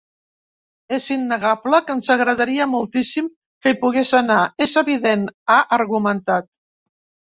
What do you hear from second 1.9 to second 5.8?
que ens agradaria moltíssim que hi pogués anar, és evident”, ha